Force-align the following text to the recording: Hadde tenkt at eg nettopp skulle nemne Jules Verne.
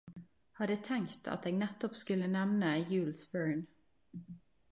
Hadde 0.59 0.77
tenkt 0.87 1.29
at 1.33 1.43
eg 1.49 1.55
nettopp 1.59 1.99
skulle 2.01 2.31
nemne 2.37 2.71
Jules 2.95 3.21
Verne. 3.35 3.67